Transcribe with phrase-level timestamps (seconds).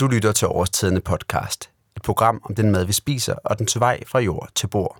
[0.00, 1.70] Du lytter til Årstidende podcast.
[1.96, 4.96] Et program om den mad, vi spiser, og den vej fra jord til bord.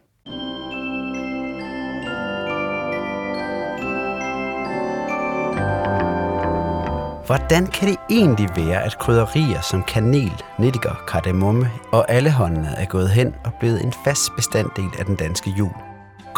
[7.27, 13.11] Hvordan kan det egentlig være, at krydderier som kanel, nelliker, kardemomme og allehåndene er gået
[13.11, 15.90] hen og blevet en fast bestanddel af den danske jul?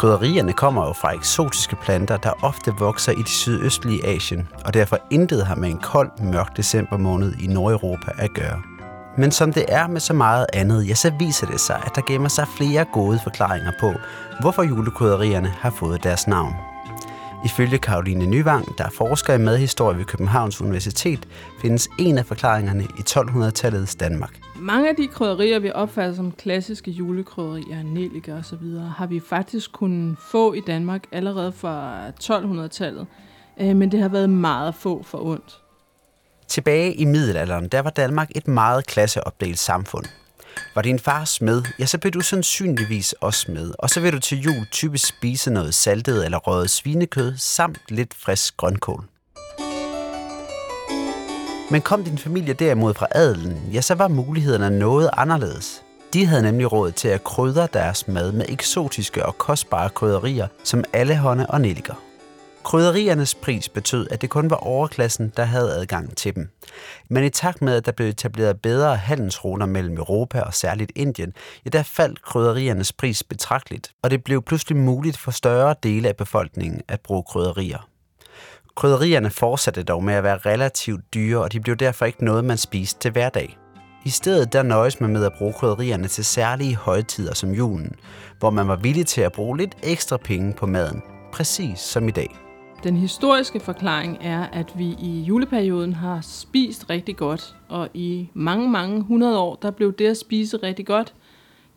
[0.03, 4.97] Krydderierne kommer jo fra eksotiske planter, der ofte vokser i det sydøstlige Asien, og derfor
[5.11, 8.61] intet har med en kold, mørk december måned i Nordeuropa at gøre.
[9.17, 12.01] Men som det er med så meget andet, ja, så viser det sig, at der
[12.07, 13.93] gemmer sig flere gode forklaringer på,
[14.41, 16.72] hvorfor julekrydderierne har fået deres navn.
[17.45, 21.27] Ifølge Karoline Nyvang, der er forsker i madhistorie ved Københavns Universitet,
[21.61, 24.39] findes en af forklaringerne i 1200-tallets Danmark.
[24.55, 30.17] Mange af de krydderier, vi opfatter som klassiske julekrydderier, nelliker osv., har vi faktisk kunnet
[30.31, 33.07] få i Danmark allerede fra 1200-tallet,
[33.59, 35.59] øh, men det har været meget få for ondt.
[36.47, 40.05] Tilbage i middelalderen, der var Danmark et meget klasseopdelt samfund.
[40.75, 43.73] Var din far smed, ja, så blev du sandsynligvis også med.
[43.79, 48.13] Og så vil du til jul typisk spise noget saltet eller røget svinekød, samt lidt
[48.13, 49.05] frisk grønkål.
[51.71, 55.81] Men kom din familie derimod fra adelen, ja, så var mulighederne noget anderledes.
[56.13, 60.83] De havde nemlig råd til at krydre deres mad med eksotiske og kostbare krydderier, som
[60.93, 61.95] allehånde og nelliker.
[62.63, 66.49] Krydderiernes pris betød, at det kun var overklassen, der havde adgang til dem.
[67.09, 71.33] Men i takt med, at der blev etableret bedre handelsruter mellem Europa og særligt Indien,
[71.65, 76.15] ja, der faldt krydderiernes pris betragteligt, og det blev pludselig muligt for større dele af
[76.15, 77.89] befolkningen at bruge krydderier.
[78.75, 82.57] Krydderierne fortsatte dog med at være relativt dyre, og de blev derfor ikke noget, man
[82.57, 83.57] spiste til hverdag.
[84.05, 87.95] I stedet der nøjes man med at bruge krydderierne til særlige højtider som julen,
[88.39, 91.01] hvor man var villig til at bruge lidt ekstra penge på maden,
[91.33, 92.35] præcis som i dag.
[92.83, 98.69] Den historiske forklaring er, at vi i juleperioden har spist rigtig godt, og i mange,
[98.69, 101.13] mange hundrede år, der blev det at spise rigtig godt,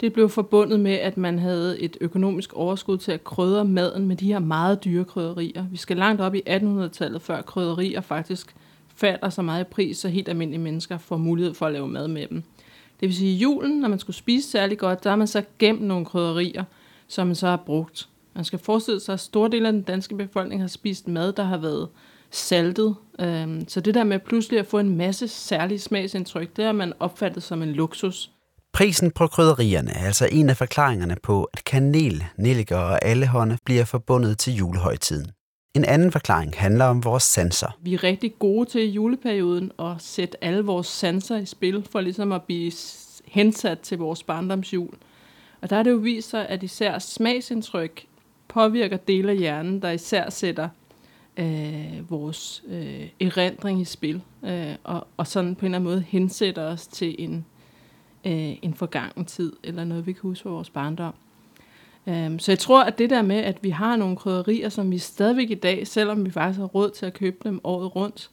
[0.00, 4.16] det blev forbundet med, at man havde et økonomisk overskud til at krydre maden med
[4.16, 5.64] de her meget dyre krydderier.
[5.70, 8.56] Vi skal langt op i 1800-tallet, før krydderier faktisk
[8.96, 12.08] falder så meget i pris, så helt almindelige mennesker får mulighed for at lave mad
[12.08, 12.42] med dem.
[13.00, 15.42] Det vil sige, at julen, når man skulle spise særlig godt, der har man så
[15.58, 16.64] gemt nogle krydderier,
[17.08, 18.08] som man så har brugt.
[18.36, 21.44] Man skal forestille sig, at store dele af den danske befolkning har spist mad, der
[21.44, 21.88] har været
[22.30, 22.96] saltet.
[23.20, 26.92] Øhm, så det der med pludselig at få en masse særlige smagsindtryk, det har man
[27.00, 28.30] opfattet som en luksus.
[28.72, 33.84] Prisen på krydderierne er altså en af forklaringerne på, at kanel, nelliker og allehånde bliver
[33.84, 35.30] forbundet til julehøjtiden.
[35.74, 37.78] En anden forklaring handler om vores sanser.
[37.80, 42.00] Vi er rigtig gode til i juleperioden at sætte alle vores sanser i spil, for
[42.00, 42.72] ligesom at blive
[43.24, 44.94] hensat til vores barndomsjul.
[45.60, 48.06] Og der er det jo vist sig, at især smagsindtryk
[48.48, 50.68] påvirker dele af hjernen, der især sætter
[51.36, 56.04] øh, vores øh, erindring i spil, øh, og, og sådan på en eller anden måde
[56.08, 57.46] hensætter os til en,
[58.24, 61.14] øh, en forgangen tid, eller noget, vi kan huske fra vores barndom.
[62.06, 64.98] Um, så jeg tror, at det der med, at vi har nogle krydderier, som vi
[64.98, 68.30] stadigvæk i dag, selvom vi faktisk har råd til at købe dem året rundt,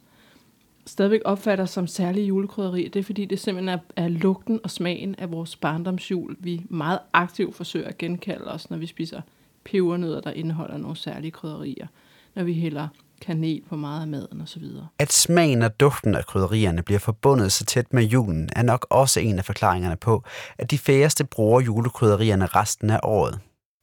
[0.85, 5.15] stadigvæk opfatter som særlige julekrydderier, det er fordi, det simpelthen er, er lugten og smagen
[5.17, 9.21] af vores barndomsjul, vi meget aktivt forsøger at genkalde os, når vi spiser
[9.65, 11.87] pebernødder, der indeholder nogle særlige krydderier,
[12.35, 12.87] når vi hælder
[13.21, 14.63] kanel på meget af maden osv.
[14.99, 19.19] At smagen og duften af krydderierne bliver forbundet så tæt med julen, er nok også
[19.19, 20.23] en af forklaringerne på,
[20.57, 23.39] at de færreste bruger julekrydderierne resten af året.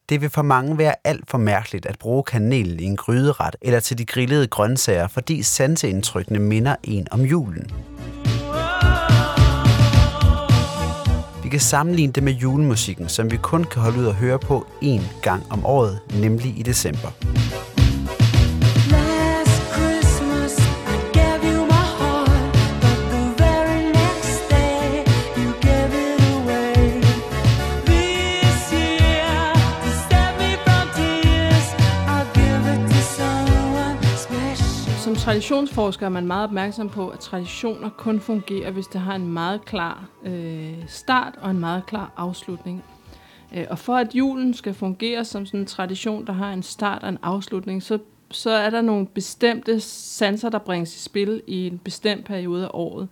[0.09, 3.81] Det vil for mange være alt for mærkeligt at bruge kanel i en gryderet eller
[3.81, 7.71] til de grillede grøntsager, fordi sanseindtrykkene minder en om julen.
[11.51, 14.67] Vi kan sammenligne det med julemusikken, som vi kun kan holde ud og høre på
[14.83, 17.30] én gang om året, nemlig i december.
[35.31, 39.65] Traditionsforsker er man meget opmærksom på, at traditioner kun fungerer, hvis det har en meget
[39.65, 42.85] klar øh, start og en meget klar afslutning.
[43.57, 47.03] Øh, og for at julen skal fungere som sådan en tradition, der har en start
[47.03, 47.99] og en afslutning, så,
[48.31, 52.71] så er der nogle bestemte sanser, der bringes i spil i en bestemt periode af
[52.73, 53.09] året.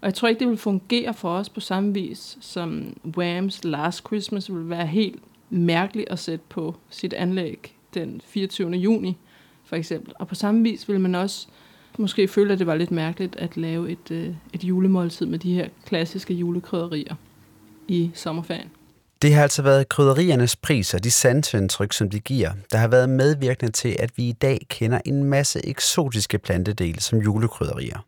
[0.00, 4.06] Og jeg tror ikke, det vil fungere for os på samme vis, som Whams Last
[4.06, 8.70] Christmas vil være helt mærkeligt at sætte på sit anlæg den 24.
[8.70, 9.16] juni
[9.68, 10.12] for eksempel.
[10.18, 11.46] Og på samme vis vil man også
[11.98, 15.54] måske føle, at det var lidt mærkeligt at lave et, øh, et julemåltid med de
[15.54, 17.14] her klassiske julekrydderier
[17.88, 18.70] i sommerferien.
[19.22, 23.08] Det har altså været krydderiernes pris og de sanseindtryk, som de giver, der har været
[23.08, 27.98] medvirkende til, at vi i dag kender en masse eksotiske plantedele som julekrydderier.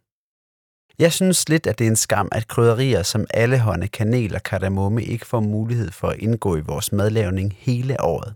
[0.98, 5.04] Jeg synes lidt, at det er en skam, at krydderier som allehånde, kanel og kardemomme
[5.04, 8.34] ikke får mulighed for at indgå i vores madlavning hele året.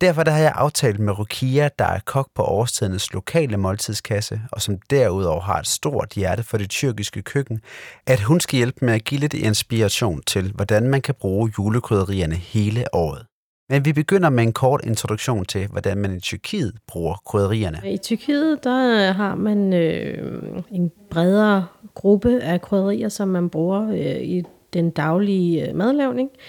[0.00, 4.62] Derfor der har jeg aftalt med Rukia, der er kok på årstidens lokale måltidskasse, og
[4.62, 7.60] som derudover har et stort hjerte for det tyrkiske køkken,
[8.06, 12.34] at hun skal hjælpe med at give lidt inspiration til, hvordan man kan bruge julekrydderierne
[12.34, 13.26] hele året.
[13.70, 17.80] Men vi begynder med en kort introduktion til, hvordan man i Tyrkiet bruger krydderierne.
[17.84, 23.88] I Tyrkiet der øh, har man øh, en bredere gruppe af krydderier, som man bruger
[23.88, 26.30] øh, i den daglige øh, madlavning.
[26.34, 26.40] Øh,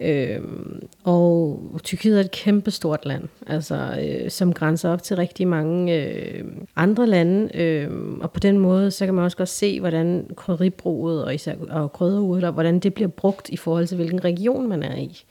[0.00, 6.04] Øhm, og Tyrkiet er et kæmpestort land, altså, øh, som grænser op til rigtig mange
[6.04, 6.44] øh,
[6.76, 7.56] andre lande.
[7.56, 11.54] Øh, og på den måde, så kan man også godt se, hvordan krydderibruget og, især,
[11.70, 15.24] og krydderurter, hvordan det bliver brugt i forhold til, hvilken region man er i.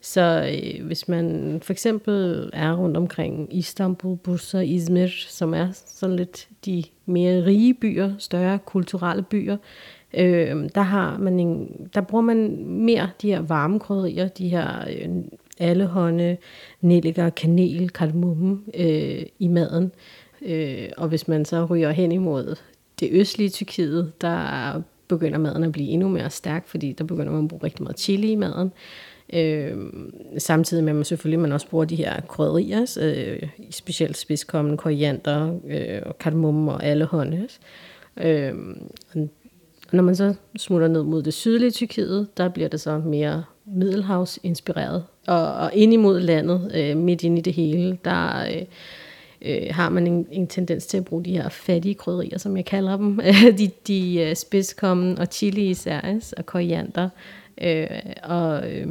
[0.00, 6.16] Så øh, hvis man for eksempel er rundt omkring Istanbul, Bursa, Izmir, som er sådan
[6.16, 9.56] lidt de mere rige byer, større kulturelle byer,
[10.14, 14.68] øh, der, har man en, der bruger man mere de her varme krydderier, de her
[14.90, 15.08] øh,
[15.58, 16.36] allehånde,
[16.80, 19.92] nelliker, kanel, kardemomme øh, i maden.
[20.42, 22.56] Øh, og hvis man så ryger hen imod
[23.00, 27.42] det østlige Tyrkiet, der begynder maden at blive endnu mere stærk, fordi der begynder man
[27.42, 28.72] at bruge rigtig meget chili i maden.
[29.32, 29.76] Øh,
[30.38, 35.58] samtidig med, at man selvfølgelig man også bruger de her krydderier, øh, specielt spidskommende koriander,
[35.68, 37.48] øh, og kardemomme og alle hånde.
[38.16, 38.54] Øh,
[39.92, 45.04] når man så smutter ned mod det sydlige Tyrkiet, der bliver det så mere middelhavsinspireret.
[45.26, 48.62] Og, og ind imod landet, øh, midt ind i det hele, der øh,
[49.42, 52.64] øh, har man en, en tendens til at bruge de her fattige krydderier, som jeg
[52.64, 53.20] kalder dem.
[53.58, 57.08] de de øh, spidskommen og chili især, og koriander.
[57.60, 57.86] Øh,
[58.22, 58.86] og, øh,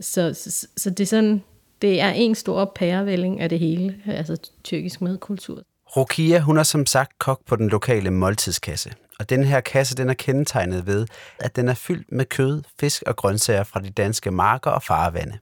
[0.00, 1.42] så, så, så det er sådan,
[1.82, 5.62] det er en stor pærevælling af det hele, altså tyrkisk madkultur.
[5.96, 8.90] Rokia, hun er som sagt kok på den lokale måltidskasse.
[9.20, 11.06] Og den her kasse, den er kendetegnet ved,
[11.38, 15.38] at den er fyldt med kød, fisk og grøntsager fra de danske marker og farvande.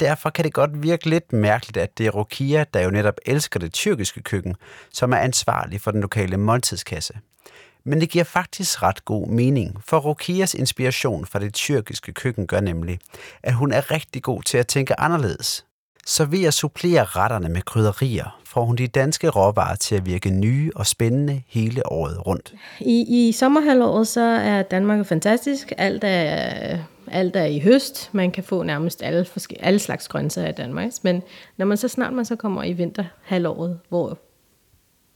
[0.00, 3.60] Derfor kan det godt virke lidt mærkeligt, at det er Rokia, der jo netop elsker
[3.60, 4.56] det tyrkiske køkken,
[4.92, 7.14] som er ansvarlig for den lokale måltidskasse.
[7.84, 12.60] Men det giver faktisk ret god mening, for Rokias inspiration fra det tyrkiske køkken gør
[12.60, 12.98] nemlig,
[13.42, 15.64] at hun er rigtig god til at tænke anderledes.
[16.06, 20.30] Så ved at supplere retterne med krydderier, får hun de danske råvarer til at virke
[20.30, 22.54] nye og spændende hele året rundt.
[22.80, 25.72] I, i sommerhalvåret så er Danmark fantastisk.
[25.78, 26.78] Alt er,
[27.10, 28.10] alt er i høst.
[28.12, 29.26] Man kan få nærmest alle,
[29.60, 30.90] alle slags grøntsager i Danmark.
[31.02, 31.22] Men
[31.56, 34.18] når man så snart man så kommer i vinterhalvåret, hvor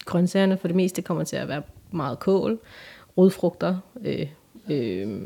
[0.05, 2.59] grøntsagerne for det meste kommer til at være meget kål,
[3.19, 4.27] rodfrugter øh,
[4.71, 5.21] øh,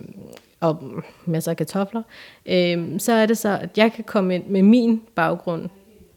[0.60, 2.02] og masser af kartofler,
[2.46, 5.68] øh, så er det så, at jeg kan komme ind med min baggrund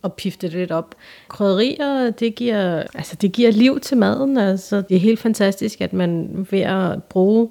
[0.04, 0.96] at pifte det lidt op.
[1.28, 4.38] Krydderier, det giver, altså det giver liv til maden.
[4.38, 7.50] Altså, det er helt fantastisk, at man ved at bruge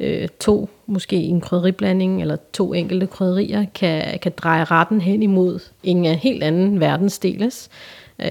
[0.00, 5.60] øh, to, måske en krydderiblanding, eller to enkelte krydderier, kan, kan dreje retten hen imod
[5.82, 7.70] en helt anden verdensdeles.
[8.18, 8.26] Øh,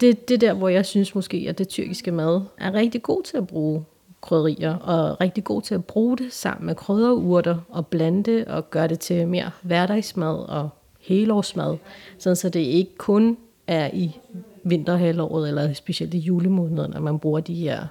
[0.00, 3.22] det, det er der, hvor jeg synes måske, at det tyrkiske mad er rigtig god
[3.22, 3.84] til at bruge
[4.20, 8.70] krydderier, og rigtig god til at bruge det sammen med krydderurter, og blande det, og
[8.70, 10.68] gøre det til mere hverdagsmad og
[11.02, 11.76] helårsmad,
[12.18, 14.18] sådan så det ikke kun er i
[14.64, 17.86] vinterhalvåret, eller specielt i julemåneden, at man bruger de her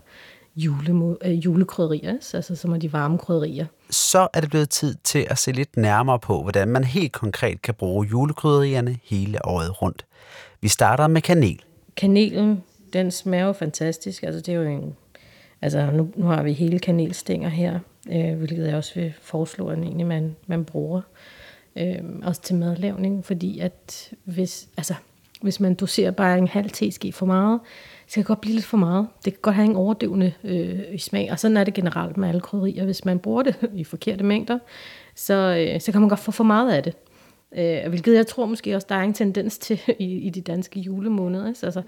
[0.55, 3.65] jule, øh, julekrydderier, altså som er de varme krydderier.
[3.89, 7.61] Så er det blevet tid til at se lidt nærmere på, hvordan man helt konkret
[7.61, 10.05] kan bruge julekrydderierne hele året rundt.
[10.61, 11.61] Vi starter med kanel.
[11.97, 12.63] Kanelen,
[12.93, 14.23] den smager jo fantastisk.
[14.23, 14.95] Altså, det er jo en,
[15.61, 17.79] altså, nu, nu har vi hele kanelstænger her,
[18.11, 20.97] øh, hvilket jeg også vil foreslå, at egentlig man, man bruger.
[20.97, 21.40] Øh,
[21.75, 24.93] Øh, også til madlavning, fordi at hvis, altså,
[25.41, 27.59] hvis man doserer bare en halv teske for meget,
[28.07, 29.07] så kan det godt blive lidt for meget.
[29.25, 32.29] Det kan godt have en overdøvende øh, i smag, og sådan er det generelt med
[32.29, 32.85] alle krydderier.
[32.85, 34.59] Hvis man bruger det i forkerte mængder,
[35.15, 36.93] så, øh, så kan man godt få for meget af det.
[37.57, 40.79] Øh, hvilket jeg tror måske også, der er en tendens til i, i de danske
[40.79, 41.45] julemåneder.
[41.45, 41.81] Altså,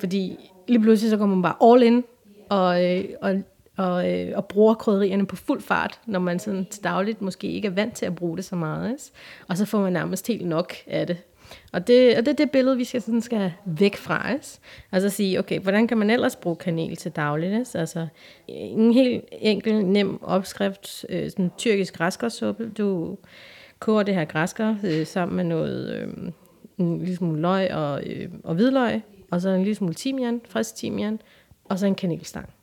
[0.00, 2.04] fordi lige pludselig så kommer man bare all in,
[2.48, 3.42] og, øh, og,
[3.76, 7.68] og, øh, og bruger krydderierne på fuld fart, når man sådan til dagligt måske ikke
[7.68, 8.90] er vant til at bruge det så meget.
[8.90, 9.02] Ikke?
[9.48, 11.16] Og så får man nærmest helt nok af det.
[11.72, 14.32] Og det, og det er det billede, vi skal, sådan skal væk fra.
[14.32, 14.46] Ikke?
[14.92, 17.52] Altså sige, okay, hvordan kan man ellers bruge kanel til dagligt?
[17.52, 17.78] Ikke?
[17.78, 18.06] Altså
[18.48, 22.70] en helt enkel, nem opskrift, øh, sådan tyrkisk græskarsuppe.
[22.78, 23.18] Du
[23.78, 26.32] koger det her græskar øh, sammen med noget, øh,
[26.78, 30.74] en lille smule løg og, øh, og hvidløg, og så en lille smule timian, frisk
[30.74, 31.20] timian,
[31.64, 32.55] og så en kanelstang.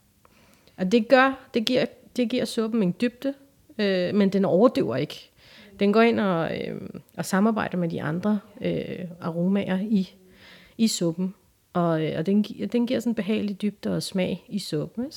[0.77, 3.33] Og det gør, det giver, det giver suppen en dybde,
[3.77, 5.29] øh, men den overdøver ikke.
[5.79, 6.81] Den går ind og, øh,
[7.17, 10.15] og samarbejder med de andre øh, aromaer i,
[10.77, 11.33] i suppen.
[11.73, 15.11] Og, øh, og den, den giver sådan en behagelig dybde og smag i suppen.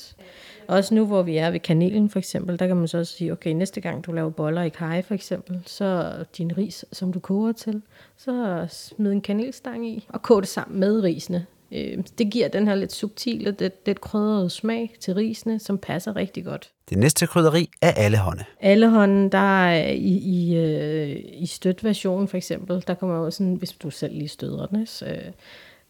[0.68, 3.32] Også nu, hvor vi er ved kanelen for eksempel, der kan man så også sige,
[3.32, 7.20] okay, næste gang du laver boller i kaj for eksempel, så din ris, som du
[7.20, 7.82] koger til,
[8.16, 11.46] så smid en kanelstang i og kog det sammen med risene.
[11.72, 16.16] Øh, det giver den her lidt subtile, lidt, lidt krydrede smag til risene, som passer
[16.16, 16.70] rigtig godt.
[16.90, 18.44] Det næste krydderi er allehånde.
[18.60, 23.72] Allehånden, der er i, i, øh, i støtversionen for eksempel, der kommer jo sådan, hvis
[23.72, 25.16] du selv lige støder den, så,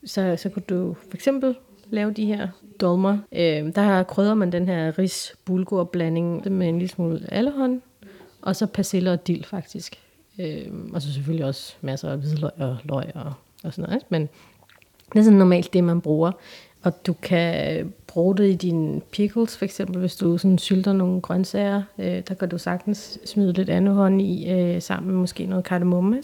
[0.05, 1.55] så, så kunne du for eksempel
[1.91, 2.49] lave de her
[2.81, 3.19] dolmer.
[3.33, 7.83] Øh, der krydder man den her ris bulgur blanding med en lille smule allehånd,
[8.43, 10.01] og så persille og dild faktisk.
[10.39, 13.33] Øh, og så selvfølgelig også masser af hvidløg og løg og,
[13.65, 14.03] og sådan noget.
[14.09, 14.29] Men
[15.13, 16.33] det er sådan normalt det, man bruger.
[16.83, 21.21] Og du kan bruge det i dine pickles, for eksempel hvis du sådan sylter nogle
[21.21, 21.83] grøntsager.
[21.99, 25.65] Øh, der kan du sagtens smide lidt andet hånd i, øh, sammen med måske noget
[25.65, 26.23] kardemomme.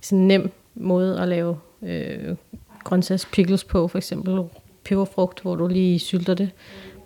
[0.00, 2.36] Sådan en nem måde at lave øh,
[2.84, 4.42] grøntsagspickles på, for eksempel
[4.84, 6.50] peberfrugt, hvor du lige sylter det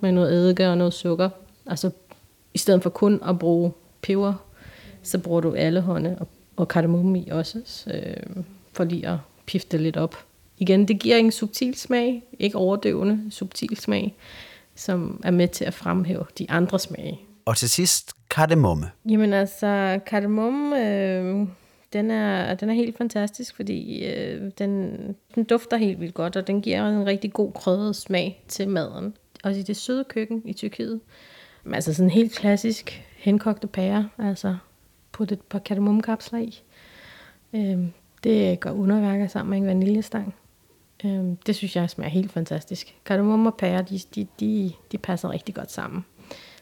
[0.00, 1.30] med noget eddike og noget sukker.
[1.66, 1.90] Altså
[2.54, 4.34] i stedet for kun at bruge peber,
[5.02, 7.58] så bruger du alle hånde og, og kardemomme i også,
[7.94, 8.42] øh,
[8.72, 10.16] for lige at pifte lidt op.
[10.58, 14.16] Igen, det giver en subtil smag, ikke overdøvende, subtil smag,
[14.74, 17.20] som er med til at fremhæve de andre smage.
[17.44, 18.90] Og til sidst, kardemomme.
[19.08, 21.46] Jamen altså, kardemomme, øh,
[21.92, 24.96] den, er, den er helt fantastisk, fordi øh, den,
[25.34, 29.14] den dufter helt vildt godt, og den giver en rigtig god krydret smag til maden.
[29.44, 31.00] Også i det søde køkken i Tyrkiet.
[31.64, 34.56] Men altså sådan helt klassisk henkogte pære, altså
[35.12, 36.62] putte et par kardemommekapsler i.
[37.54, 37.78] Øh,
[38.24, 40.34] det gør underværker sammen med en vaniljestang.
[41.04, 42.94] Øh, det synes jeg smager helt fantastisk.
[43.04, 46.04] Kardemomme og pære, de, de, de, de passer rigtig godt sammen.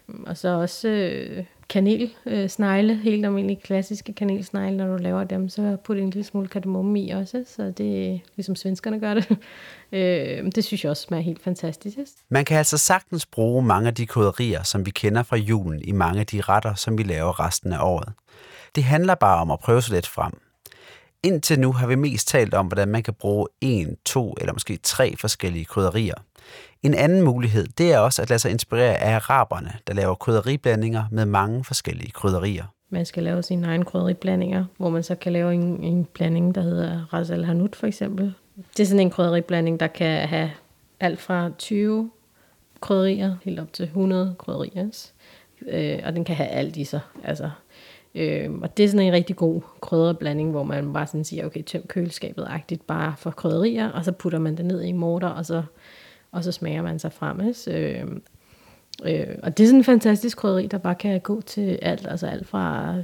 [0.06, 5.48] Mm, og så også øh, kanelsnegle, øh, helt almindelige klassiske kanelsnegle, når du laver dem,
[5.48, 9.28] så put en lille smule kardemomme i også, så det er ligesom svenskerne gør det.
[9.92, 11.96] øh, det synes jeg også smager helt fantastisk.
[12.28, 15.92] Man kan altså sagtens bruge mange af de krydderier, som vi kender fra julen, i
[15.92, 18.12] mange af de retter, som vi laver resten af året.
[18.74, 20.32] Det handler bare om at prøve sig lidt frem.
[21.22, 24.76] Indtil nu har vi mest talt om, hvordan man kan bruge en, to eller måske
[24.82, 26.14] tre forskellige krydderier.
[26.82, 31.04] En anden mulighed, det er også at lade sig inspirere af araberne, der laver krydderiblandinger
[31.10, 32.64] med mange forskellige krydderier.
[32.90, 36.62] Man skal lave sine egne krydderiblandinger, hvor man så kan lave en, en blanding, der
[36.62, 38.34] hedder Ras al Hanout for eksempel.
[38.76, 40.50] Det er sådan en krydderiblanding, der kan have
[41.00, 42.10] alt fra 20
[42.80, 45.10] krydderier helt op til 100 krydderier.
[45.66, 47.00] Øh, og den kan have alt i sig.
[47.24, 47.50] Altså,
[48.14, 51.62] øh, og det er sådan en rigtig god krydderblanding, hvor man bare sådan siger, okay,
[51.62, 55.62] tøm køleskabet-agtigt bare for krydderier, og så putter man det ned i morter, og så
[56.32, 57.40] og så smager man sig frem.
[57.68, 58.04] Øh,
[59.04, 62.26] øh, og det er sådan en fantastisk krydderi, der bare kan gå til alt, altså
[62.26, 62.94] alt fra,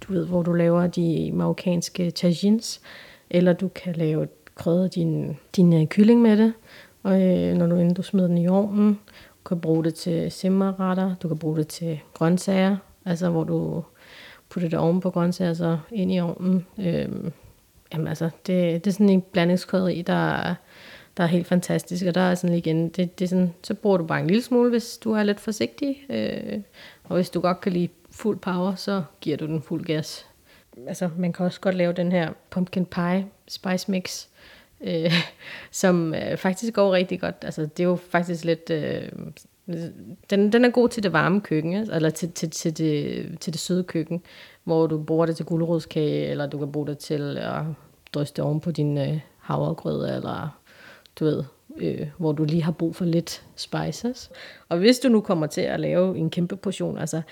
[0.00, 2.80] du ved, hvor du laver de marokkanske tagines,
[3.30, 6.52] eller du kan lave krydre din, din uh, kylling med det,
[7.02, 8.98] og øh, når du, inden du smider den i ovnen,
[9.44, 13.84] du kan bruge det til simmerretter, du kan bruge det til grøntsager, altså hvor du
[14.54, 16.66] putter det oven på grøntsager, så ind i ovnen.
[16.78, 17.08] Øh,
[17.92, 20.54] jamen altså, det, det er sådan en blandingskrydderi, der
[21.16, 22.06] der er helt fantastisk.
[22.06, 24.42] Og der er sådan igen, det, det er sådan, så bruger du bare en lille
[24.42, 26.06] smule, hvis du er lidt forsigtig.
[26.10, 26.60] Øh,
[27.04, 30.26] og hvis du godt kan lide fuld power, så giver du den fuld gas.
[30.86, 34.26] Altså, man kan også godt lave den her pumpkin pie spice mix,
[34.80, 35.12] øh,
[35.70, 37.36] som øh, faktisk går rigtig godt.
[37.42, 38.70] Altså, det er jo faktisk lidt...
[38.70, 39.08] Øh,
[40.30, 43.60] den, den er god til det varme køkken, eller til, til, til, det, til det
[43.60, 44.22] søde køkken,
[44.64, 47.62] hvor du bruger det til gulerodskage, eller du kan bruge det til at
[48.12, 50.60] dryste oven på din øh, havregrød, eller
[51.18, 51.44] du ved,
[51.76, 54.30] øh, hvor du lige har brug for lidt spices.
[54.68, 57.22] Og hvis du nu kommer til at lave en kæmpe portion, altså,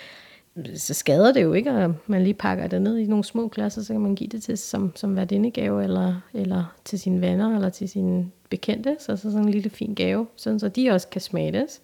[0.74, 3.82] så skader det jo ikke, at man lige pakker det ned i nogle små klasser,
[3.82, 7.68] så kan man give det til som, som værdindegave, eller, eller til sine venner, eller
[7.68, 11.20] til sine bekendte, så, så sådan en lille fin gave, sådan så de også kan
[11.20, 11.80] smage det.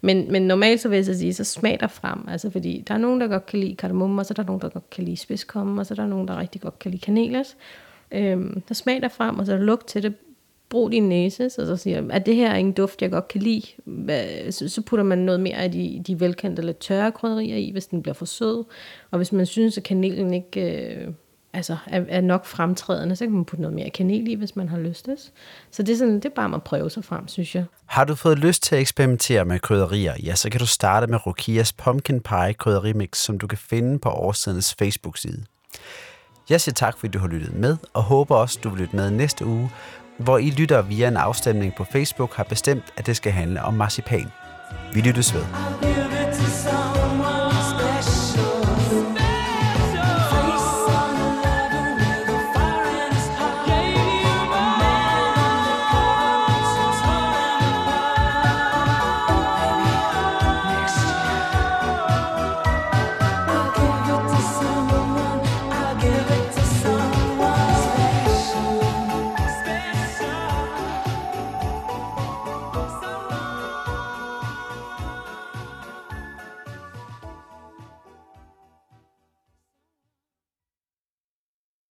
[0.00, 2.94] Men, men normalt så vil jeg så sige, så smag der frem, altså fordi der
[2.94, 5.04] er nogen, der godt kan lide kardemomme, og så er der nogen, der godt kan
[5.04, 7.56] lide spidskomme, og så er der nogen, der rigtig godt kan lide kanelers.
[8.12, 10.14] Øhm, så smag der frem, og så luk til det,
[10.70, 13.42] brug din næse, så, så siger at det her er en duft, jeg godt kan
[13.42, 13.62] lide.
[14.52, 17.86] Så, så putter man noget mere af de, de velkendte lidt tørre krydderier i, hvis
[17.86, 18.64] den bliver for sød.
[19.10, 21.08] Og hvis man synes, at kanelen ikke øh,
[21.52, 24.68] altså, er, er nok fremtrædende, så kan man putte noget mere kanel i, hvis man
[24.68, 25.16] har lyst til
[25.70, 27.64] Så det er, sådan, det er bare at prøve sig frem, synes jeg.
[27.86, 31.26] Har du fået lyst til at eksperimentere med krydderier, ja, så kan du starte med
[31.26, 35.44] Rokias Pumpkin Pie krydderimix, som du kan finde på årsidens Facebook-side.
[36.50, 39.10] Jeg siger tak, fordi du har lyttet med, og håber også, du vil lytte med
[39.10, 39.70] næste uge,
[40.20, 43.74] hvor I lytter via en afstemning på Facebook har bestemt, at det skal handle om
[43.74, 44.32] marcipan.
[44.94, 45.44] Vi lyttes ved.